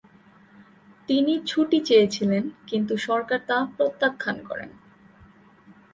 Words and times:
তিনি 1.09 1.33
ছুটি 1.45 1.77
চেয়েছিলেন 1.85 2.43
কিন্তু 2.67 2.93
সরকার 2.97 3.39
তা 3.47 3.57
প্রত্যাখ্যান 3.77 4.37
করেন। 4.43 4.69